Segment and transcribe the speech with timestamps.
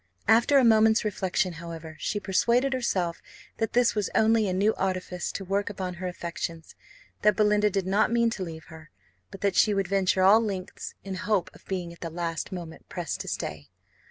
[0.27, 3.21] After a moment's reflection, however, she persuaded herself
[3.57, 6.73] that this was only a new artifice to work upon her affections;
[7.21, 8.89] that Belinda did not mean to leave her;
[9.29, 12.89] but that she would venture all lengths, in hopes of being at the last moment
[12.89, 13.69] pressed to stay.